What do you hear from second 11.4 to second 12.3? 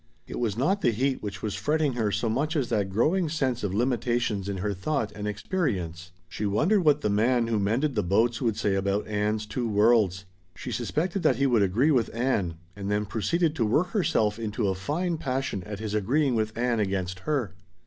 would agree with